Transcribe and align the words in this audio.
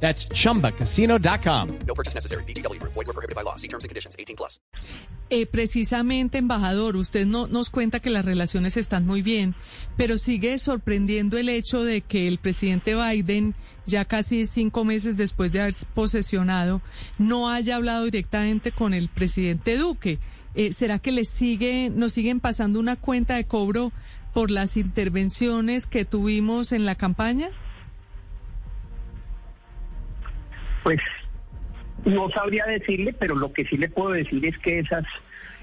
That's 0.00 0.28
chumbacasino.com. 0.28 1.78
No 1.86 1.94
purchase 1.94 2.14
necessary. 2.14 2.44
BGW. 2.44 2.80
Void 2.82 3.06
were 3.06 3.12
prohibited 3.12 3.34
by 3.34 3.42
law. 3.42 3.56
See 3.56 3.68
terms 3.68 3.84
and 3.84 3.88
conditions. 3.88 4.14
18 4.18 4.36
plus. 4.36 4.60
Eh, 5.28 5.46
precisamente, 5.46 6.38
embajador, 6.38 6.94
usted 6.94 7.26
no, 7.26 7.48
nos 7.48 7.70
cuenta 7.70 7.98
que 7.98 8.10
las 8.10 8.24
relaciones 8.24 8.76
están 8.76 9.06
muy 9.06 9.22
bien, 9.22 9.56
pero 9.96 10.18
sigue 10.18 10.56
sorprendiendo 10.58 11.36
el 11.36 11.48
hecho 11.48 11.82
de 11.82 12.00
que 12.02 12.28
el 12.28 12.38
presidente 12.38 12.94
Biden, 12.94 13.56
ya 13.86 14.04
casi 14.04 14.46
cinco 14.46 14.84
meses 14.84 15.16
después 15.16 15.50
de 15.50 15.62
haber 15.62 15.74
posesionado, 15.94 16.80
no 17.18 17.48
haya 17.50 17.74
hablado 17.74 18.04
directamente 18.04 18.70
con 18.70 18.94
el 18.94 19.08
presidente 19.08 19.76
Duque. 19.76 20.20
Eh, 20.54 20.72
¿Será 20.72 21.00
que 21.00 21.10
le 21.10 21.24
sigue, 21.24 21.90
nos 21.90 22.12
siguen 22.12 22.38
pasando 22.38 22.78
una 22.78 22.94
cuenta 22.94 23.34
de 23.34 23.46
cobro 23.46 23.92
por 24.32 24.52
las 24.52 24.76
intervenciones 24.76 25.86
que 25.86 26.04
tuvimos 26.04 26.70
en 26.70 26.84
la 26.84 26.94
campaña? 26.94 27.48
Pues 30.86 31.00
no 32.04 32.30
sabría 32.30 32.64
decirle, 32.64 33.12
pero 33.12 33.34
lo 33.34 33.52
que 33.52 33.64
sí 33.64 33.76
le 33.76 33.88
puedo 33.88 34.10
decir 34.10 34.46
es 34.46 34.56
que 34.58 34.78
esas 34.78 35.04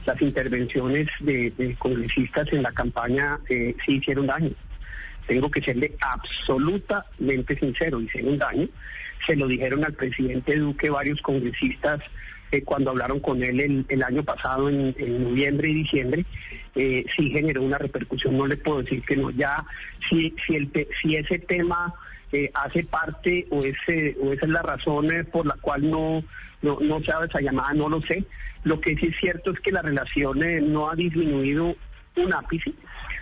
las 0.05 0.21
intervenciones 0.21 1.07
de, 1.21 1.77
congresistas 1.79 2.51
en 2.51 2.61
la 2.61 2.73
campaña 2.73 3.39
eh, 3.47 3.73
sí 3.85 3.93
hicieron 3.93 4.27
daño. 4.27 4.51
Tengo 5.25 5.49
que 5.49 5.61
serle 5.61 5.95
absolutamente 6.01 7.57
sincero, 7.57 8.01
hicieron 8.01 8.37
daño. 8.37 8.67
Se 9.25 9.37
lo 9.37 9.47
dijeron 9.47 9.85
al 9.85 9.93
presidente 9.93 10.57
Duque 10.57 10.89
varios 10.89 11.21
congresistas 11.21 12.01
eh, 12.51 12.61
cuando 12.63 12.91
hablaron 12.91 13.21
con 13.21 13.41
él 13.41 13.85
el, 13.87 14.03
año 14.03 14.23
pasado, 14.23 14.67
en, 14.67 14.93
noviembre 15.23 15.69
y 15.69 15.75
diciembre, 15.75 16.25
eh, 16.75 17.05
sí 17.15 17.29
generó 17.29 17.61
una 17.61 17.77
repercusión. 17.77 18.37
No 18.37 18.45
le 18.45 18.57
puedo 18.57 18.81
decir 18.81 19.01
que 19.03 19.15
no. 19.15 19.31
Ya, 19.31 19.55
si, 20.09 20.35
si, 20.45 20.55
el, 20.57 20.69
si 21.01 21.15
ese 21.15 21.39
tema 21.39 21.93
hace 22.53 22.83
parte 22.83 23.47
o, 23.51 23.59
ese, 23.59 24.17
o 24.21 24.33
esa 24.33 24.45
es 24.45 24.51
la 24.51 24.61
razón 24.61 25.13
eh, 25.13 25.23
por 25.23 25.45
la 25.45 25.55
cual 25.55 25.89
no, 25.89 26.23
no, 26.61 26.79
no 26.79 26.99
se 27.01 27.11
ha 27.11 27.19
esa 27.23 27.41
llamada, 27.41 27.73
no 27.73 27.89
lo 27.89 28.01
sé. 28.01 28.23
Lo 28.63 28.79
que 28.79 28.95
sí 28.95 29.07
es 29.07 29.17
cierto 29.19 29.51
es 29.51 29.59
que 29.59 29.71
la 29.71 29.81
relación 29.81 30.43
eh, 30.43 30.61
no 30.61 30.89
ha 30.89 30.95
disminuido 30.95 31.75
un 32.15 32.33
ápice. 32.33 32.73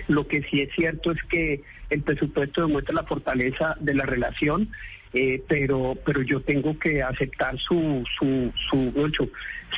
Lo 0.08 0.28
que 0.28 0.42
sí 0.44 0.62
es 0.62 0.70
cierto 0.76 1.12
es 1.12 1.18
que 1.30 1.62
el 1.90 2.02
presupuesto 2.04 2.66
demuestra 2.66 2.96
la 2.96 3.04
fortaleza 3.04 3.76
de 3.80 3.94
la 3.94 4.06
relación, 4.06 4.70
eh, 5.14 5.44
pero 5.48 5.98
pero 6.06 6.22
yo 6.22 6.42
tengo 6.42 6.78
que 6.80 7.02
aceptar 7.04 7.58
su 7.60 8.04
su 8.18 8.52
su 8.70 9.30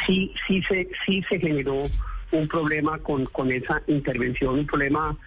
Sí 0.06 0.34
sí 0.48 0.62
se 0.68 0.90
sí 1.06 1.24
se 1.30 1.40
generó 1.40 1.84
un 2.32 2.48
problema 2.48 3.00
con 3.00 3.26
con 3.26 3.52
esa 3.52 3.82
intervención, 3.88 4.60
un 4.60 4.68
problema 4.68 5.18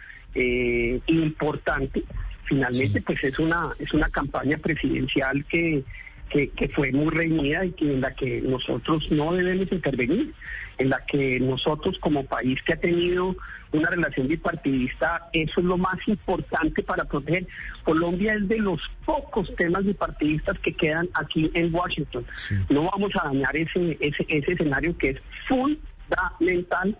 importante 1.07 2.05
finalmente 2.47 3.02
pues 3.02 3.22
es 3.25 3.39
una 3.39 3.70
es 3.78 3.92
una 3.92 4.08
campaña 4.08 4.56
presidencial 4.58 5.44
que, 5.47 5.84
que, 6.30 6.69
fue 6.75 6.92
muy 6.92 7.11
reñida 7.11 7.64
y 7.64 7.72
que 7.72 7.92
en 7.92 8.00
la 8.00 8.14
que 8.14 8.41
nosotros 8.41 9.06
no 9.11 9.33
debemos 9.33 9.70
intervenir, 9.70 10.34
en 10.78 10.91
la 10.91 11.05
que 11.06 11.41
nosotros 11.41 11.98
como 11.98 12.24
país 12.24 12.61
que 12.62 12.74
ha 12.74 12.80
tenido 12.80 13.36
una 13.72 13.91
relación 13.91 14.28
bipartidista, 14.28 15.28
eso 15.33 15.61
es 15.61 15.67
lo 15.67 15.77
más 15.77 15.97
importante 16.06 16.83
para 16.83 17.05
proteger. 17.05 17.47
Colombia 17.84 18.34
es 18.34 18.48
de 18.48 18.58
los 18.58 18.80
pocos 19.05 19.55
temas 19.56 19.85
bipartidistas 19.85 20.58
que 20.61 20.73
quedan 20.73 21.08
aquí 21.14 21.51
en 21.55 21.74
Washington. 21.74 22.24
No 22.68 22.89
vamos 22.92 23.12
a 23.20 23.29
dañar 23.29 23.56
ese, 23.56 23.96
ese, 24.01 24.24
ese 24.29 24.52
escenario 24.52 24.96
que 24.98 25.11
es 25.11 25.18
fundamental 25.48 26.96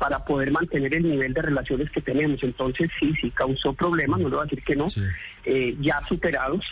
para 0.00 0.18
poder 0.24 0.50
mantener 0.50 0.94
el 0.94 1.02
nivel 1.02 1.34
de 1.34 1.42
relaciones 1.42 1.90
que 1.90 2.00
tenemos. 2.00 2.42
Entonces 2.42 2.90
sí, 2.98 3.12
sí 3.20 3.30
causó 3.32 3.74
problemas, 3.74 4.18
no 4.18 4.30
le 4.30 4.36
voy 4.36 4.42
a 4.42 4.44
decir 4.44 4.64
que 4.64 4.74
no, 4.74 4.86
eh, 5.44 5.76
ya 5.78 6.00
superados. 6.08 6.64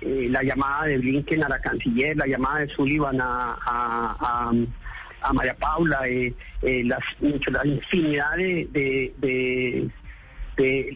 Eh, 0.00 0.28
la 0.30 0.42
llamada 0.42 0.86
de 0.86 0.96
Blinken 0.96 1.44
a 1.44 1.48
la 1.50 1.58
canciller, 1.58 2.16
la 2.16 2.26
llamada 2.26 2.60
de 2.60 2.68
Sullivan 2.68 3.20
a, 3.20 4.50
a, 5.20 5.32
María 5.34 5.54
Paula, 5.56 6.08
eh, 6.08 6.32
las, 6.62 7.00
la 7.20 7.66
infinidad 7.66 8.34
de, 8.36 8.66
de, 9.18 9.90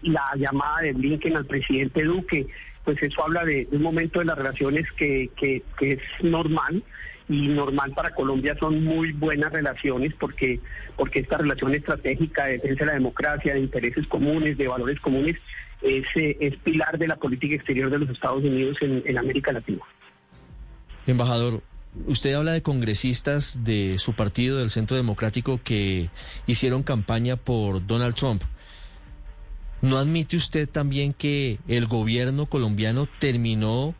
la 0.04 0.24
llamada 0.36 0.80
de 0.80 0.94
Blinken 0.94 1.36
al 1.36 1.44
presidente 1.44 2.02
Duque, 2.02 2.46
pues 2.82 3.02
eso 3.02 3.24
habla 3.24 3.44
de, 3.44 3.68
un 3.72 3.82
momento 3.82 4.20
de 4.20 4.24
las 4.24 4.38
relaciones 4.38 4.90
que, 4.92 5.28
que, 5.36 5.62
que 5.78 5.90
es 5.90 6.00
normal 6.22 6.82
y 7.28 7.48
normal 7.48 7.92
para 7.94 8.14
Colombia 8.14 8.56
son 8.58 8.84
muy 8.84 9.12
buenas 9.12 9.52
relaciones 9.52 10.12
porque 10.18 10.60
porque 10.96 11.20
esta 11.20 11.38
relación 11.38 11.74
estratégica 11.74 12.44
de 12.44 12.52
defensa 12.52 12.80
de 12.80 12.86
la 12.86 12.92
democracia, 12.94 13.54
de 13.54 13.60
intereses 13.60 14.06
comunes, 14.06 14.58
de 14.58 14.68
valores 14.68 15.00
comunes, 15.00 15.36
es, 15.82 16.04
eh, 16.14 16.36
es 16.40 16.56
pilar 16.56 16.98
de 16.98 17.08
la 17.08 17.16
política 17.16 17.56
exterior 17.56 17.90
de 17.90 17.98
los 17.98 18.10
Estados 18.10 18.44
Unidos 18.44 18.76
en, 18.80 19.02
en 19.04 19.18
América 19.18 19.52
Latina. 19.52 19.80
Embajador, 21.06 21.62
usted 22.06 22.34
habla 22.34 22.52
de 22.52 22.62
congresistas 22.62 23.64
de 23.64 23.96
su 23.98 24.14
partido, 24.14 24.58
del 24.58 24.70
Centro 24.70 24.96
Democrático, 24.96 25.60
que 25.62 26.10
hicieron 26.46 26.82
campaña 26.82 27.36
por 27.36 27.86
Donald 27.86 28.14
Trump. 28.14 28.42
¿No 29.82 29.98
admite 29.98 30.36
usted 30.36 30.68
también 30.68 31.12
que 31.12 31.58
el 31.68 31.86
gobierno 31.86 32.46
colombiano 32.46 33.06
terminó 33.18 33.94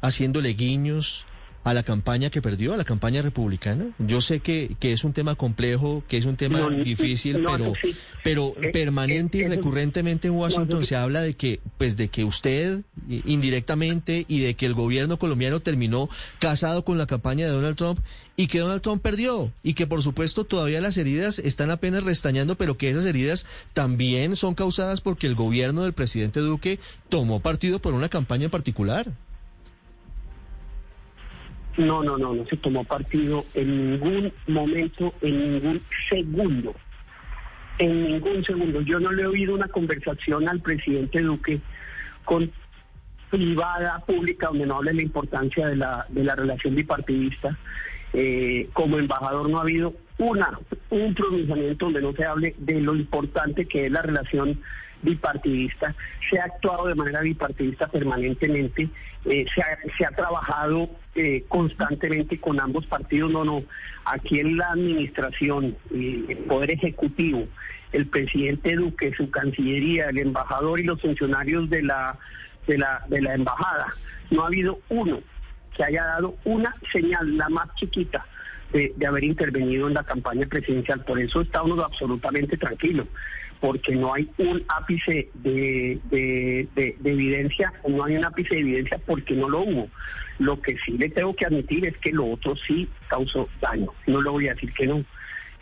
haciéndole 0.00 0.54
guiños 0.54 1.26
a 1.64 1.74
la 1.74 1.82
campaña 1.82 2.30
que 2.30 2.42
perdió, 2.42 2.74
a 2.74 2.76
la 2.76 2.84
campaña 2.84 3.22
republicana? 3.22 3.86
Yo 3.98 4.20
sé 4.20 4.40
que, 4.40 4.76
que 4.78 4.92
es 4.92 5.02
un 5.02 5.12
tema 5.12 5.34
complejo, 5.34 6.04
que 6.06 6.18
es 6.18 6.26
un 6.26 6.36
tema 6.36 6.68
difícil, 6.70 7.44
pero, 7.44 7.72
pero 8.22 8.54
eh, 8.62 8.70
permanente 8.70 9.38
y 9.38 9.48
recurrentemente 9.48 10.28
en 10.28 10.34
Washington 10.34 10.84
se 10.84 10.94
habla 10.94 11.22
de 11.22 11.34
que, 11.34 11.60
pues, 11.78 11.96
de 11.96 12.08
que 12.08 12.24
usted 12.24 12.82
indirectamente 13.08 14.26
y 14.28 14.40
de 14.40 14.54
que 14.54 14.66
el 14.66 14.74
gobierno 14.74 15.18
colombiano 15.18 15.60
terminó 15.60 16.08
casado 16.38 16.84
con 16.84 16.98
la 16.98 17.06
campaña 17.06 17.46
de 17.46 17.52
Donald 17.52 17.76
Trump 17.76 17.98
y 18.36 18.48
que 18.48 18.60
Donald 18.60 18.82
Trump 18.82 19.02
perdió 19.02 19.52
y 19.62 19.74
que 19.74 19.86
por 19.86 20.02
supuesto 20.02 20.44
todavía 20.44 20.80
las 20.80 20.96
heridas 20.96 21.38
están 21.38 21.70
apenas 21.70 22.04
restañando, 22.04 22.56
pero 22.56 22.76
que 22.76 22.90
esas 22.90 23.04
heridas 23.04 23.46
también 23.72 24.36
son 24.36 24.54
causadas 24.54 25.00
porque 25.00 25.26
el 25.26 25.34
gobierno 25.34 25.84
del 25.84 25.92
presidente 25.92 26.40
Duque 26.40 26.78
tomó 27.08 27.40
partido 27.40 27.78
por 27.78 27.94
una 27.94 28.08
campaña 28.08 28.46
en 28.46 28.50
particular. 28.50 29.12
No, 31.76 32.02
no, 32.02 32.16
no, 32.16 32.34
no 32.34 32.46
se 32.46 32.56
tomó 32.56 32.84
partido 32.84 33.44
en 33.54 33.90
ningún 33.90 34.32
momento, 34.46 35.12
en 35.22 35.52
ningún 35.52 35.82
segundo. 36.08 36.74
En 37.78 38.04
ningún 38.04 38.44
segundo. 38.44 38.80
Yo 38.82 39.00
no 39.00 39.10
le 39.10 39.22
he 39.22 39.26
oído 39.26 39.54
una 39.54 39.66
conversación 39.66 40.48
al 40.48 40.60
presidente 40.60 41.20
Duque 41.20 41.60
con 42.24 42.50
privada, 43.30 43.98
pública, 44.06 44.48
donde 44.48 44.66
no 44.66 44.76
hable 44.76 44.94
la 44.94 45.02
importancia 45.02 45.66
de 45.66 45.76
la, 45.76 46.06
de 46.08 46.22
la 46.22 46.36
relación 46.36 46.76
bipartidista. 46.76 47.58
Eh, 48.12 48.68
como 48.72 48.98
embajador 48.98 49.48
no 49.50 49.58
ha 49.58 49.62
habido 49.62 49.94
una, 50.18 50.56
un 50.90 51.14
pronunciamiento 51.14 51.86
donde 51.86 52.02
no 52.02 52.12
se 52.12 52.24
hable 52.24 52.54
de 52.58 52.80
lo 52.80 52.94
importante 52.94 53.66
que 53.66 53.86
es 53.86 53.92
la 53.92 54.02
relación 54.02 54.60
bipartidista, 55.04 55.94
se 56.28 56.40
ha 56.40 56.44
actuado 56.44 56.88
de 56.88 56.94
manera 56.94 57.20
bipartidista 57.20 57.86
permanentemente, 57.86 58.88
eh, 59.26 59.46
se, 59.54 60.04
ha, 60.04 60.10
trabajado 60.10 60.90
eh, 61.14 61.44
constantemente 61.48 62.40
con 62.40 62.60
ambos 62.60 62.86
partidos, 62.86 63.30
no, 63.30 63.44
no, 63.44 63.62
aquí 64.04 64.40
en 64.40 64.56
la 64.56 64.70
administración, 64.70 65.76
eh, 65.94 66.24
el 66.28 66.38
Poder 66.38 66.72
Ejecutivo, 66.72 67.46
el 67.92 68.06
presidente 68.06 68.74
Duque, 68.74 69.12
su 69.16 69.30
Cancillería, 69.30 70.08
el 70.08 70.18
embajador 70.18 70.80
y 70.80 70.84
los 70.84 71.00
funcionarios 71.00 71.70
de 71.70 71.82
la, 71.82 72.18
de 72.66 72.78
la, 72.78 73.04
de 73.08 73.22
la 73.22 73.34
embajada, 73.34 73.86
no 74.30 74.42
ha 74.42 74.46
habido 74.48 74.80
uno 74.88 75.20
que 75.76 75.84
haya 75.84 76.04
dado 76.04 76.36
una 76.44 76.74
señal, 76.92 77.36
la 77.36 77.48
más 77.48 77.68
chiquita, 77.76 78.24
de, 78.72 78.92
de, 78.96 79.06
haber 79.06 79.24
intervenido 79.24 79.86
en 79.86 79.94
la 79.94 80.02
campaña 80.02 80.46
presidencial. 80.46 81.04
Por 81.04 81.20
eso 81.20 81.40
está 81.42 81.62
uno 81.62 81.82
absolutamente 81.82 82.56
tranquilo 82.56 83.06
porque 83.64 83.96
no 83.96 84.12
hay 84.12 84.28
un 84.36 84.62
ápice 84.68 85.30
de, 85.32 85.98
de, 86.10 86.68
evidencia, 87.02 87.72
no 87.88 88.04
hay 88.04 88.16
un 88.18 88.24
ápice 88.26 88.56
de 88.56 88.60
evidencia 88.60 89.00
porque 89.06 89.32
no 89.34 89.48
lo 89.48 89.60
hubo. 89.60 89.88
Lo 90.38 90.60
que 90.60 90.76
sí 90.84 90.98
le 90.98 91.08
tengo 91.08 91.34
que 91.34 91.46
admitir 91.46 91.86
es 91.86 91.96
que 91.96 92.12
lo 92.12 92.26
otro 92.26 92.54
sí 92.56 92.86
causó 93.08 93.48
daño. 93.62 93.90
No 94.06 94.20
le 94.20 94.28
voy 94.28 94.48
a 94.48 94.52
decir 94.52 94.70
que 94.74 94.86
no, 94.86 95.02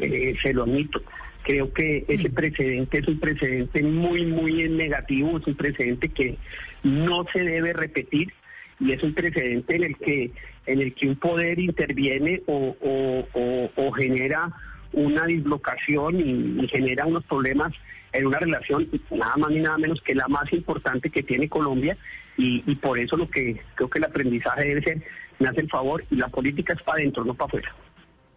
eh, 0.00 0.34
se 0.42 0.52
lo 0.52 0.64
admito. 0.64 1.00
Creo 1.44 1.72
que 1.72 2.04
ese 2.08 2.28
precedente 2.28 2.98
es 2.98 3.06
un 3.06 3.20
precedente 3.20 3.84
muy, 3.84 4.26
muy 4.26 4.68
negativo, 4.68 5.38
es 5.38 5.46
un 5.46 5.54
precedente 5.54 6.08
que 6.08 6.38
no 6.82 7.24
se 7.32 7.38
debe 7.38 7.72
repetir 7.72 8.32
y 8.80 8.90
es 8.90 9.02
un 9.04 9.14
precedente 9.14 9.76
en 9.76 9.84
el 9.84 9.96
que 9.96 10.32
en 10.66 10.80
el 10.80 10.92
que 10.94 11.06
un 11.06 11.16
poder 11.16 11.60
interviene 11.60 12.42
o, 12.46 12.76
o- 12.80 13.28
o- 13.32 13.70
o 13.76 13.92
genera 13.92 14.52
una 14.92 15.26
dislocación 15.26 16.20
y, 16.20 16.66
genera 16.68 17.06
unos 17.06 17.24
problemas 17.24 17.72
en 18.12 18.26
una 18.26 18.38
relación 18.38 18.88
nada 19.10 19.36
más 19.36 19.50
ni 19.50 19.60
nada 19.60 19.78
menos 19.78 20.00
que 20.02 20.14
la 20.14 20.28
más 20.28 20.52
importante 20.52 21.10
que 21.10 21.22
tiene 21.22 21.48
Colombia 21.48 21.96
y, 22.36 22.62
y 22.66 22.74
por 22.76 22.98
eso 22.98 23.16
lo 23.16 23.28
que 23.28 23.60
creo 23.74 23.88
que 23.88 23.98
el 23.98 24.04
aprendizaje 24.04 24.64
debe 24.64 24.82
ser 24.82 25.02
me 25.38 25.48
hace 25.48 25.60
el 25.62 25.68
favor 25.68 26.04
y 26.10 26.16
la 26.16 26.28
política 26.28 26.74
es 26.74 26.82
para 26.82 26.98
adentro 26.98 27.24
no 27.24 27.34
para 27.34 27.48
afuera. 27.48 27.74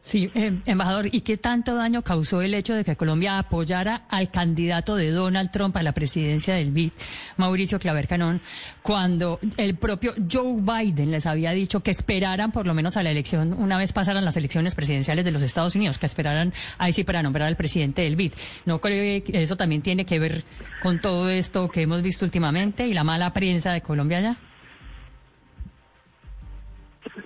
Sí, 0.05 0.29
eh, 0.35 0.61
embajador, 0.67 1.09
¿y 1.11 1.21
qué 1.21 1.35
tanto 1.35 1.73
daño 1.73 2.03
causó 2.03 2.43
el 2.43 2.53
hecho 2.53 2.75
de 2.75 2.83
que 2.83 2.95
Colombia 2.95 3.39
apoyara 3.39 4.03
al 4.07 4.29
candidato 4.29 4.95
de 4.95 5.09
Donald 5.09 5.49
Trump 5.49 5.75
a 5.77 5.81
la 5.81 5.93
presidencia 5.93 6.53
del 6.53 6.71
BID, 6.71 6.91
Mauricio 7.37 7.79
Claver 7.79 8.07
Canón, 8.07 8.39
cuando 8.83 9.39
el 9.57 9.77
propio 9.77 10.13
Joe 10.31 10.61
Biden 10.61 11.09
les 11.09 11.25
había 11.25 11.53
dicho 11.53 11.79
que 11.79 11.89
esperaran 11.89 12.51
por 12.51 12.67
lo 12.67 12.75
menos 12.75 12.97
a 12.97 13.01
la 13.01 13.09
elección, 13.09 13.53
una 13.53 13.79
vez 13.79 13.93
pasaran 13.93 14.23
las 14.23 14.37
elecciones 14.37 14.75
presidenciales 14.75 15.25
de 15.25 15.31
los 15.31 15.41
Estados 15.41 15.73
Unidos, 15.73 15.97
que 15.97 16.05
esperaran 16.05 16.53
ahí 16.77 16.93
sí 16.93 17.03
para 17.03 17.23
nombrar 17.23 17.47
al 17.47 17.55
presidente 17.55 18.03
del 18.03 18.15
BID? 18.15 18.33
¿No 18.65 18.79
creo 18.79 19.23
que 19.23 19.41
eso 19.41 19.57
también 19.57 19.81
tiene 19.81 20.05
que 20.05 20.19
ver 20.19 20.43
con 20.83 21.01
todo 21.01 21.31
esto 21.31 21.67
que 21.67 21.81
hemos 21.81 22.03
visto 22.03 22.25
últimamente 22.25 22.85
y 22.85 22.93
la 22.93 23.03
mala 23.03 23.33
prensa 23.33 23.73
de 23.73 23.81
Colombia 23.81 24.19
allá? 24.19 24.37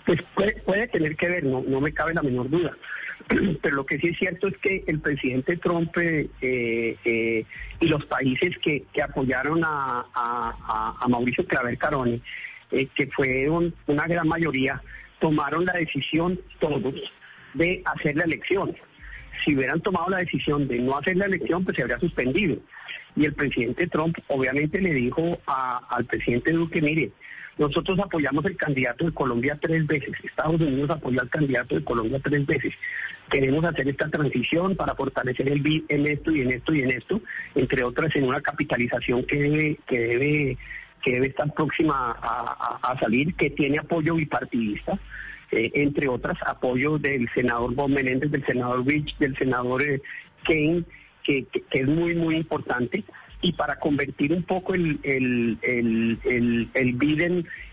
Pues 0.05 0.19
puede, 0.65 0.87
tener 0.87 1.15
que 1.15 1.27
ver, 1.27 1.43
no, 1.43 1.63
no 1.67 1.81
me 1.81 1.91
cabe 1.93 2.13
la 2.13 2.21
menor 2.21 2.49
duda. 2.49 2.75
Pero 3.61 3.75
lo 3.75 3.85
que 3.85 3.97
sí 3.99 4.07
es 4.09 4.17
cierto 4.17 4.47
es 4.47 4.57
que 4.57 4.83
el 4.87 4.99
presidente 4.99 5.57
Trump 5.57 5.95
eh, 5.97 6.29
eh, 6.41 6.95
eh, 7.05 7.45
y 7.79 7.87
los 7.87 8.05
países 8.05 8.57
que, 8.59 8.83
que 8.93 9.01
apoyaron 9.01 9.63
a, 9.63 10.05
a- 10.13 11.07
Mauricio 11.09 11.45
Claver 11.45 11.77
Caroni, 11.77 12.21
que 12.69 13.07
fue 13.15 13.49
un- 13.49 13.73
una 13.87 14.05
gran 14.07 14.27
mayoría, 14.27 14.81
tomaron 15.19 15.65
la 15.65 15.73
decisión 15.73 16.39
todos 16.59 16.93
de 17.55 17.81
hacer 17.85 18.15
la 18.15 18.23
elección. 18.25 18.75
Si 19.43 19.55
hubieran 19.55 19.81
tomado 19.81 20.09
la 20.09 20.17
decisión 20.17 20.67
de 20.67 20.79
no 20.79 20.97
hacer 20.97 21.17
la 21.17 21.25
elección, 21.25 21.63
pues 21.65 21.75
se 21.77 21.81
habría 21.83 21.99
suspendido. 21.99 22.57
Y 23.15 23.25
el 23.25 23.33
presidente 23.33 23.87
Trump 23.87 24.15
obviamente 24.27 24.79
le 24.79 24.93
dijo 24.93 25.39
al 25.45 26.05
presidente 26.05 26.51
Duque, 26.51 26.81
mire, 26.81 27.11
nosotros 27.59 27.99
apoyamos 27.99 28.45
el 28.45 28.55
candidato 28.55 29.05
de 29.05 29.11
Colombia 29.11 29.59
tres 29.61 29.85
veces, 29.85 30.13
Estados 30.23 30.61
Unidos 30.61 30.89
apoyó 30.89 31.19
al 31.21 31.29
candidato 31.29 31.75
de 31.75 31.83
Colombia 31.83 32.19
tres 32.23 32.45
veces. 32.45 32.73
Queremos 33.29 33.65
hacer 33.65 33.87
esta 33.89 34.09
transición 34.09 34.77
para 34.77 34.95
fortalecer 34.95 35.49
el 35.51 35.59
BID 35.59 35.83
en 35.89 36.07
esto 36.07 36.31
y 36.31 36.41
en 36.41 36.51
esto 36.53 36.73
y 36.73 36.81
en 36.83 36.91
esto, 36.91 37.21
entre 37.55 37.83
otras 37.83 38.15
en 38.15 38.23
una 38.23 38.39
capitalización 38.39 39.23
que 39.25 39.35
debe, 39.35 39.77
que 39.85 39.99
debe, 39.99 40.57
que 41.03 41.11
debe 41.11 41.27
estar 41.27 41.53
próxima 41.53 42.11
a, 42.11 42.97
salir, 42.99 43.35
que 43.35 43.49
tiene 43.49 43.77
apoyo 43.77 44.15
bipartidista. 44.15 44.97
eh, 45.51 45.69
entre 45.73 46.07
otras, 46.07 46.37
apoyo 46.45 46.97
del 46.97 47.27
senador 47.33 47.75
Bob 47.75 47.89
Menéndez, 47.89 48.31
del 48.31 48.45
senador 48.45 48.85
Rich, 48.87 49.17
del 49.17 49.35
senador 49.37 49.83
eh, 49.83 50.01
Kane, 50.45 50.85
que 51.23 51.45
es 51.71 51.87
muy, 51.87 52.15
muy 52.15 52.37
importante. 52.37 53.03
Y 53.41 53.53
para 53.53 53.77
convertir 53.77 54.33
un 54.33 54.43
poco 54.43 54.73
el, 54.73 54.99
el, 55.03 55.57
el, 55.61 56.19
el, 56.25 56.69
el 56.73 56.93
BID 56.93 57.21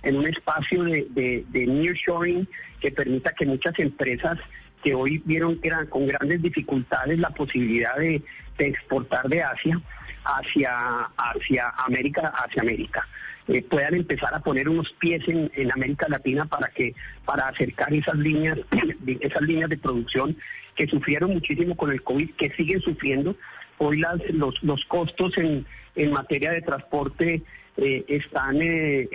en, 0.03 0.17
un 0.17 0.27
espacio 0.27 0.85
de, 0.85 1.07
de, 1.11 1.45
de 1.49 1.67
nearshoring 1.67 2.47
que 2.81 2.93
permita 2.93 3.33
que 3.33 3.47
muchas 3.47 3.77
empresas 3.79 4.39
que 4.85 4.95
hoy 4.95 5.21
vieron 5.25 5.61
que 5.61 5.69
eran 5.69 5.87
con 5.87 6.07
grandes 6.07 6.41
dificultades 6.41 7.19
la 7.19 7.31
posibilidad 7.31 7.97
de, 7.97 8.23
de 8.59 8.67
exportar 8.67 9.29
de 9.29 9.43
Asia 9.43 9.81
hacia, 10.25 10.73
hacia 11.17 11.69
América, 11.85 12.33
hacia 12.37 12.63
América. 12.63 13.07
eh, 13.49 13.63
puedan 13.63 13.95
empezar 13.95 14.35
a 14.35 14.41
poner 14.41 14.69
unos 14.69 14.93
pies 14.99 15.23
en, 15.29 15.51
en 15.55 15.73
América 15.73 16.07
Latina 16.09 16.45
para 16.47 16.69
que 16.71 16.95
para 17.25 17.49
acercar 17.49 17.93
esas 17.95 18.17
líneas 18.17 18.59
esas 19.21 19.43
líneas 19.43 19.71
de 19.71 19.79
producción 19.79 20.37
que 20.75 20.87
sufrieron 20.87 21.33
muchísimo 21.33 21.75
con 21.77 21.91
el 21.91 22.03
COVID, 22.03 22.31
que 22.37 22.51
siguen 22.51 22.81
sufriendo. 22.83 23.35
Hoy 23.79 23.99
las, 23.99 24.19
los, 24.31 24.63
los 24.63 24.85
costos 24.87 25.37
en, 25.39 25.67
en 25.95 26.13
materia 26.13 26.53
de 26.53 26.63
transporte 26.63 27.43
eh, 27.77 28.05
están 28.09 28.61
eh, 28.63 29.09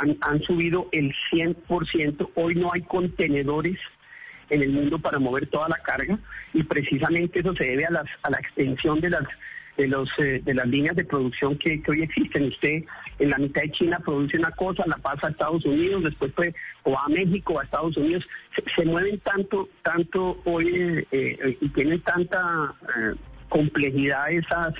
han, 0.00 0.16
han 0.20 0.42
subido 0.42 0.88
el 0.92 1.14
100%. 1.32 2.30
Hoy 2.34 2.54
no 2.56 2.72
hay 2.72 2.82
contenedores 2.82 3.78
en 4.50 4.62
el 4.62 4.70
mundo 4.70 4.98
para 4.98 5.18
mover 5.18 5.46
toda 5.46 5.68
la 5.68 5.76
carga 5.76 6.18
y 6.52 6.62
precisamente 6.62 7.40
eso 7.40 7.54
se 7.54 7.64
debe 7.64 7.84
a, 7.84 7.90
las, 7.90 8.06
a 8.22 8.30
la 8.30 8.38
extensión 8.38 9.00
de 9.00 9.10
las 9.10 9.24
de 9.76 9.86
los 9.86 10.08
eh, 10.18 10.42
de 10.44 10.54
las 10.54 10.66
líneas 10.66 10.96
de 10.96 11.04
producción 11.04 11.56
que, 11.56 11.80
que 11.80 11.90
hoy 11.92 12.02
existen. 12.02 12.48
Usted 12.48 12.82
en 13.20 13.30
la 13.30 13.38
mitad 13.38 13.62
de 13.62 13.70
China 13.70 14.00
produce 14.04 14.36
una 14.36 14.50
cosa, 14.50 14.82
la 14.86 14.96
pasa 14.96 15.28
a 15.28 15.30
Estados 15.30 15.64
Unidos, 15.64 16.02
después 16.02 16.32
pues, 16.34 16.54
o 16.82 16.98
a 16.98 17.08
México 17.08 17.54
o 17.54 17.60
a 17.60 17.64
Estados 17.64 17.96
Unidos. 17.96 18.26
Se, 18.74 18.84
mueven 18.84 19.20
tanto 19.20 19.68
tanto 19.82 20.40
hoy 20.44 21.06
eh, 21.12 21.56
y 21.60 21.68
tienen 21.68 22.00
tanta 22.00 22.74
complejidad 23.48 24.30
esas 24.30 24.74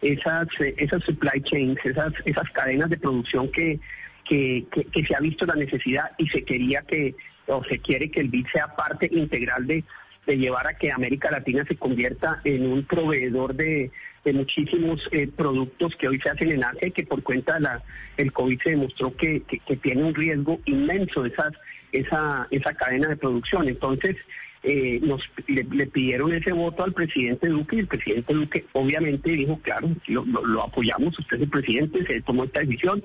esas 0.00 0.48
esas 0.76 1.02
supply 1.04 1.40
chains, 1.42 1.78
esas 1.84 2.12
esas 2.24 2.50
cadenas 2.50 2.90
de 2.90 2.98
producción 2.98 3.50
que 3.50 3.80
que, 4.24 4.66
que, 4.70 5.04
se 5.04 5.14
ha 5.14 5.20
visto 5.20 5.46
la 5.46 5.54
necesidad 5.54 6.10
y 6.18 6.26
se 6.28 6.44
quería 6.44 6.82
que, 6.82 7.14
o 7.46 7.62
se 7.64 7.78
quiere 7.78 8.10
que 8.10 8.20
el 8.20 8.28
BID 8.28 8.46
sea 8.52 8.68
parte 8.74 9.08
integral 9.12 9.66
de, 9.66 9.84
de 10.26 10.38
llevar 10.38 10.66
a 10.68 10.74
que 10.74 10.90
América 10.90 11.30
Latina 11.30 11.64
se 11.66 11.76
convierta 11.76 12.40
en 12.44 12.66
un 12.66 12.84
proveedor 12.84 13.54
de, 13.54 13.90
de 14.24 14.32
muchísimos 14.32 15.06
eh, 15.12 15.28
productos 15.28 15.94
que 15.96 16.08
hoy 16.08 16.18
se 16.20 16.30
hacen 16.30 16.50
en 16.52 16.64
Asia 16.64 16.88
y 16.88 16.92
que 16.92 17.04
por 17.04 17.22
cuenta 17.22 17.54
de 17.54 17.60
la 17.60 17.82
el 18.16 18.32
COVID 18.32 18.60
se 18.62 18.70
demostró 18.70 19.14
que, 19.16 19.42
que, 19.42 19.58
que 19.58 19.76
tiene 19.76 20.04
un 20.04 20.14
riesgo 20.14 20.60
inmenso 20.64 21.24
esas, 21.24 21.52
esa, 21.92 22.46
esa 22.50 22.72
cadena 22.74 23.08
de 23.08 23.16
producción. 23.16 23.68
Entonces, 23.68 24.16
eh, 24.64 24.98
nos 25.02 25.20
le, 25.46 25.62
le 25.64 25.86
pidieron 25.86 26.32
ese 26.34 26.52
voto 26.52 26.82
al 26.84 26.92
presidente 26.92 27.48
Duque 27.48 27.76
y 27.76 27.80
el 27.80 27.86
presidente 27.86 28.32
Duque 28.34 28.64
obviamente 28.72 29.30
dijo, 29.30 29.58
claro, 29.62 29.90
lo, 30.06 30.24
lo- 30.24 30.44
lo 30.46 30.64
apoyamos, 30.64 31.18
usted 31.18 31.36
es 31.36 31.42
el 31.42 31.50
presidente, 31.50 32.04
se 32.06 32.22
tomó 32.22 32.44
esta 32.44 32.60
decisión 32.60 33.04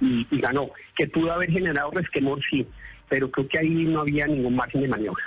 y, 0.00 0.26
y 0.30 0.40
ganó. 0.40 0.70
Que 0.96 1.06
pudo 1.08 1.32
haber 1.32 1.50
generado 1.50 1.90
resquemor, 1.90 2.40
sí, 2.50 2.66
pero 3.08 3.30
creo 3.30 3.48
que 3.48 3.58
ahí 3.58 3.68
no 3.84 4.00
había 4.00 4.26
ningún 4.26 4.54
margen 4.56 4.80
de 4.82 4.88
maniobra. 4.88 5.24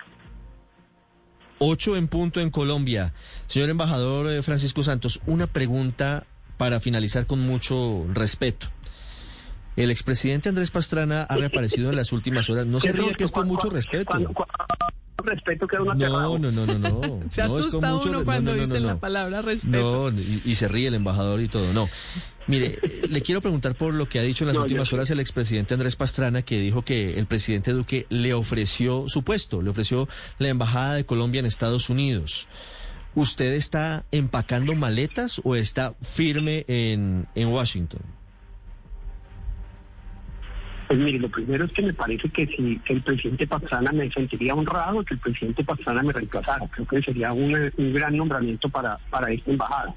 Ocho 1.57 1.95
en 1.95 2.07
punto 2.07 2.41
en 2.41 2.49
Colombia. 2.51 3.13
Señor 3.47 3.69
embajador 3.69 4.29
eh, 4.29 4.41
Francisco 4.43 4.83
Santos, 4.83 5.21
una 5.25 5.47
pregunta 5.47 6.25
para 6.57 6.79
finalizar 6.79 7.25
con 7.25 7.39
mucho 7.41 8.05
respeto. 8.13 8.67
El 9.77 9.91
expresidente 9.91 10.47
Andrés 10.49 10.71
Pastrana 10.71 11.23
ha 11.23 11.35
reaparecido 11.35 11.89
en 11.89 11.97
las 11.97 12.11
últimas 12.13 12.49
horas. 12.49 12.65
No 12.65 12.79
se 12.81 12.91
ría 12.93 13.13
que 13.13 13.25
es 13.25 13.31
con 13.31 13.47
mucho 13.47 13.69
respeto. 13.69 14.13
Respeto 15.25 15.67
uno 15.73 15.85
No, 15.85 15.91
aterrado. 15.91 16.39
no, 16.39 16.51
no, 16.51 16.65
no, 16.65 16.77
no. 16.79 17.01
Se 17.29 17.41
No, 17.41 17.47
es 17.47 17.51
con 17.51 17.59
asusta 17.59 17.93
mucho 17.93 18.09
uno 18.09 18.25
cuando 18.25 18.51
no, 18.51 18.57
no, 18.57 18.61
no, 18.63 18.67
dicen 18.67 18.83
no. 18.83 18.89
la 18.89 18.99
palabra 18.99 19.41
respeto. 19.41 20.11
No, 20.11 20.19
y, 20.19 20.41
y 20.45 20.55
se 20.55 20.67
ríe 20.67 20.87
el 20.87 20.93
embajador 20.93 21.41
y 21.41 21.47
todo. 21.47 21.73
No. 21.73 21.89
Mire, 22.47 22.77
eh, 22.83 23.01
le 23.09 23.21
quiero 23.21 23.41
preguntar 23.41 23.75
por 23.75 23.93
lo 23.93 24.07
que 24.07 24.19
ha 24.19 24.21
dicho 24.21 24.43
en 24.43 24.49
las 24.49 24.57
últimas 24.57 24.93
horas 24.93 25.09
el 25.09 25.19
expresidente 25.19 25.73
Andrés 25.73 25.95
Pastrana, 25.95 26.43
que 26.43 26.59
dijo 26.59 26.83
que 26.83 27.17
el 27.17 27.25
presidente 27.25 27.71
Duque 27.71 28.05
le 28.09 28.33
ofreció 28.35 29.05
su 29.09 29.23
puesto, 29.23 29.61
le 29.63 29.71
ofreció 29.71 30.07
la 30.37 30.49
embajada 30.49 30.93
de 30.93 31.05
Colombia 31.05 31.39
en 31.39 31.47
Estados 31.47 31.89
Unidos. 31.89 32.47
¿Usted 33.15 33.53
está 33.53 34.05
empacando 34.11 34.75
maletas 34.75 35.41
o 35.43 35.55
está 35.55 35.95
firme 36.01 36.65
en, 36.67 37.27
en 37.33 37.47
Washington? 37.47 38.01
Pues 40.87 40.99
mire, 40.99 41.19
lo 41.19 41.29
primero 41.29 41.65
es 41.65 41.71
que 41.71 41.81
me 41.81 41.93
parece 41.93 42.29
que 42.29 42.45
si 42.47 42.81
el 42.89 43.01
presidente 43.01 43.47
Pastrana 43.47 43.91
me 43.91 44.11
sentiría 44.11 44.53
honrado 44.53 45.03
que 45.03 45.15
el 45.15 45.19
presidente 45.19 45.63
Pastrana 45.63 46.03
me 46.03 46.13
reemplazara. 46.13 46.67
Creo 46.67 46.85
que 46.85 47.01
sería 47.01 47.33
un, 47.33 47.71
gran 47.93 48.15
nombramiento 48.15 48.69
para 48.69 48.99
esta 49.29 49.51
embajada. 49.51 49.95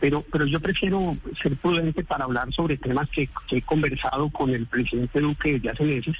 Pero, 0.00 0.24
pero 0.30 0.46
yo 0.46 0.60
prefiero 0.60 1.16
ser 1.42 1.56
prudente 1.56 2.04
para 2.04 2.24
hablar 2.24 2.52
sobre 2.52 2.76
temas 2.76 3.08
que, 3.10 3.28
he 3.50 3.62
conversado 3.62 4.28
con 4.30 4.50
el 4.50 4.66
presidente 4.66 5.20
Duque 5.20 5.54
desde 5.54 5.70
hace 5.70 5.84
meses. 5.84 6.16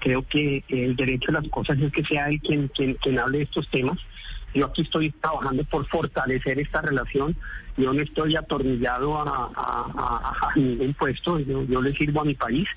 Creo 0.00 0.26
que 0.26 0.64
el 0.68 0.96
derecho 0.96 1.30
a 1.30 1.40
las 1.40 1.48
cosas 1.48 1.78
es 1.78 1.92
que 1.92 2.04
sea 2.04 2.28
él 2.28 2.40
quien, 2.40 2.68
quien, 2.68 3.18
hable 3.20 3.38
de 3.38 3.44
estos 3.44 3.68
temas. 3.68 3.98
Yo 4.54 4.66
aquí 4.66 4.82
estoy 4.82 5.10
trabajando 5.12 5.64
por 5.64 5.86
fortalecer 5.86 6.58
esta 6.58 6.82
relación. 6.82 7.36
Yo 7.76 7.92
no 7.92 8.02
estoy 8.02 8.36
atornillado 8.36 9.18
a, 9.18 9.50
a- 9.56 10.48
ningún 10.56 10.92
puesto. 10.94 11.38
Yo, 11.38 11.80
le 11.80 11.92
sirvo 11.92 12.20
a 12.20 12.24
mi 12.24 12.34
país 12.34 12.68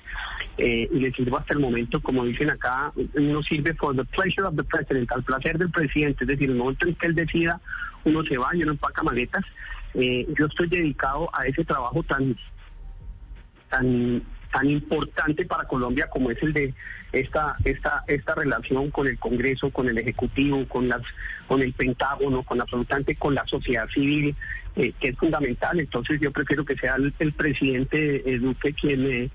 eh, 0.56 0.88
y 0.90 0.98
le 1.00 1.12
sirvo 1.12 1.38
hasta 1.38 1.52
el 1.52 1.60
momento, 1.60 2.00
como 2.00 2.24
dicen 2.24 2.50
acá, 2.50 2.92
uno 3.14 3.42
sirve 3.42 3.74
for 3.74 3.94
the 3.94 4.04
pleasure 4.04 4.46
of 4.46 4.56
the 4.56 4.64
president, 4.64 5.10
al 5.12 5.22
placer 5.24 5.58
del 5.58 5.70
presidente. 5.70 6.24
Es 6.24 6.28
decir, 6.28 6.48
el 6.48 6.56
momento 6.56 6.86
en 6.86 6.94
que 6.94 7.06
él 7.08 7.14
decida, 7.14 7.60
uno 8.04 8.22
se 8.22 8.38
va 8.38 8.54
y 8.54 8.62
uno 8.62 8.72
empaca 8.72 9.02
maletas. 9.02 9.44
Eh, 9.96 10.26
yo 10.38 10.46
estoy 10.46 10.68
dedicado 10.68 11.28
a 11.32 11.46
ese 11.46 11.64
trabajo 11.64 12.02
tan 12.02 12.36
tan 13.70 14.22
tan 14.52 14.70
importante 14.70 15.44
para 15.44 15.64
Colombia 15.64 16.06
como 16.08 16.30
es 16.30 16.40
el 16.42 16.52
de 16.52 16.72
esta 17.12 17.56
esta 17.64 18.04
esta 18.06 18.34
relación 18.34 18.90
con 18.90 19.06
el 19.06 19.18
Congreso, 19.18 19.70
con 19.70 19.88
el 19.88 19.98
Ejecutivo, 19.98 20.66
con 20.68 20.88
las 20.88 21.02
con 21.48 21.62
el 21.62 21.72
Pentágono, 21.72 22.42
con 22.42 22.60
absolutamente 22.60 23.16
con 23.16 23.34
la 23.34 23.46
sociedad 23.46 23.88
civil, 23.88 24.34
eh, 24.76 24.92
que 25.00 25.08
es 25.08 25.16
fundamental. 25.18 25.78
Entonces 25.80 26.20
yo 26.20 26.30
prefiero 26.30 26.64
que 26.64 26.76
sea 26.76 26.94
el, 26.96 27.12
el 27.18 27.32
presidente 27.32 28.22
eh, 28.30 28.38
Duque 28.38 28.72
quien 28.74 29.06
eh, 29.06 29.30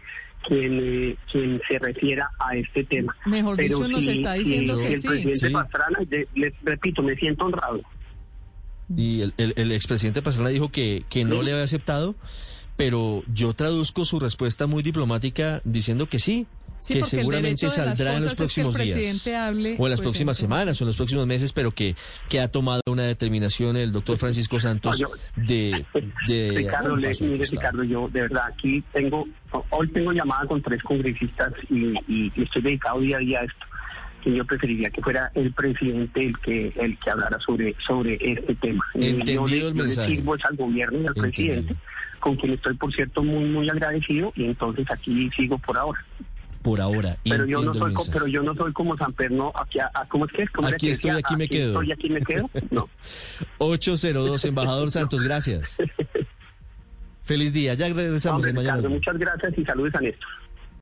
quien, 0.47 0.79
eh, 0.81 1.15
quien 1.31 1.61
se 1.67 1.77
refiera 1.77 2.29
a 2.39 2.55
este 2.55 2.83
tema. 2.85 3.15
Mejor 3.25 3.57
Pero 3.57 3.77
dicho, 3.77 3.87
nos 3.87 4.07
está 4.07 4.33
si 4.33 4.39
diciendo 4.39 4.77
que 4.79 4.93
el 4.93 4.99
sí. 4.99 5.07
presidente 5.07 5.47
Sí. 5.47 5.53
Pastrana, 5.53 5.99
de- 6.07 6.27
les 6.35 6.53
repito, 6.63 7.03
me 7.03 7.15
siento 7.15 7.45
honrado. 7.45 7.81
Y 8.97 9.21
el, 9.21 9.33
el, 9.37 9.53
el 9.57 9.71
expresidente 9.71 10.21
Pastrana 10.21 10.49
dijo 10.49 10.69
que, 10.71 11.05
que 11.09 11.23
no 11.25 11.41
le 11.41 11.51
había 11.51 11.63
aceptado, 11.63 12.15
pero 12.77 13.23
yo 13.33 13.53
traduzco 13.53 14.05
su 14.05 14.19
respuesta 14.19 14.67
muy 14.67 14.83
diplomática 14.83 15.61
diciendo 15.63 16.07
que 16.07 16.19
sí, 16.19 16.47
Sí, 16.79 16.95
que 16.95 17.03
seguramente 17.03 17.69
saldrá 17.69 18.15
en 18.15 18.23
los 18.23 18.29
cosas 18.33 18.49
es 18.49 18.55
que 18.55 18.61
el 18.61 18.67
próximos 18.71 18.95
días. 19.23 19.27
hable, 19.35 19.75
o 19.77 19.85
en 19.85 19.91
las 19.91 19.99
pues, 19.99 20.09
próximas 20.09 20.17
entonces- 20.17 20.37
semanas 20.39 20.81
o 20.81 20.83
en 20.83 20.87
los 20.87 20.95
próximos 20.97 21.27
meses, 21.27 21.53
pero 21.53 21.69
que, 21.71 21.95
que 22.27 22.39
ha 22.39 22.47
tomado 22.47 22.81
una 22.87 23.03
determinación 23.03 23.77
el 23.77 23.91
doctor 23.91 24.17
Francisco 24.17 24.59
Santos 24.59 24.99
No, 24.99 25.09
yo- 25.09 25.13
de, 25.35 25.85
de 26.27 26.51
Ricardo, 26.55 26.95
le- 26.95 27.15
mire. 27.21 27.45
Ricardo, 27.45 27.83
yo 27.83 28.09
de 28.11 28.21
verdad 28.21 28.41
aquí 28.51 28.83
tengo, 28.91 29.27
hoy 29.69 29.89
tengo 29.89 30.11
llamada 30.11 30.47
con 30.47 30.59
tres 30.63 30.81
congresistas 30.81 31.53
y, 31.69 31.89
y- 32.07 32.31
y 32.35 32.41
estoy 32.41 32.63
dedicado 32.63 32.99
día 32.99 33.17
a 33.17 33.19
día 33.19 33.39
a 33.41 33.43
esto. 33.43 33.65
Que 34.23 34.33
yo 34.35 34.45
preferiría 34.45 34.89
que 34.89 35.01
fuera 35.01 35.31
el 35.35 35.51
presidente 35.53 36.25
el 36.27 36.37
que 36.39 36.73
el 36.75 36.97
que 36.99 37.09
hablara 37.09 37.39
sobre 37.39 37.75
sobre 37.85 38.17
este 38.21 38.55
tema. 38.55 38.83
Y 38.93 39.07
Entendido 39.07 39.47
yo 39.47 39.47
le, 39.47 39.67
el 39.67 39.73
yo 39.75 39.83
le 39.83 40.07
sirvo 40.07 40.35
es 40.35 40.45
al 40.45 40.55
gobierno 40.55 40.97
y 40.99 41.01
al 41.01 41.07
Entendido. 41.15 41.31
presidente, 41.55 41.75
con 42.19 42.35
quien 42.35 42.53
estoy, 42.53 42.75
por 42.75 42.93
cierto, 42.93 43.23
muy 43.23 43.45
muy 43.45 43.69
agradecido 43.69 44.31
y 44.35 44.45
entonces 44.45 44.85
aquí 44.91 45.29
sigo 45.35 45.57
por 45.57 45.77
ahora. 45.77 46.05
Por 46.61 46.79
ahora, 46.79 47.17
Pero 47.23 47.47
yo 47.47 47.63
no 47.63 47.73
soy 47.73 47.95
pero 48.13 48.27
yo 48.27 48.43
no 48.43 48.53
soy 48.53 48.71
como 48.73 48.95
San 48.95 49.11
Perno, 49.13 49.51
aquí, 49.55 49.79
a- 49.79 49.89
a- 49.95 50.05
¿cómo 50.07 50.25
es 50.27 50.31
que 50.31 50.43
es? 50.43 50.49
¿Cómo 50.51 50.67
era 50.67 50.75
Aquí 50.75 50.89
estoy, 50.91 51.09
aquí 51.09 51.35
me 51.35 51.47
quedo. 51.47 51.71
Estoy, 51.81 51.91
aquí 51.91 52.09
me 52.11 52.21
quedo. 52.21 52.47
No. 52.69 52.87
802, 53.57 54.45
embajador 54.45 54.91
Santos, 54.91 55.23
gracias. 55.23 55.75
Feliz 57.23 57.53
día, 57.53 57.73
ya 57.73 57.87
regresamos 57.87 58.37
Hombre, 58.37 58.53
mañana. 58.53 58.75
Ricardo, 58.77 58.89
muchas 58.95 59.17
gracias 59.17 59.53
y 59.57 59.65
saludos 59.65 59.95
a 59.95 60.01
Néstor. 60.01 60.29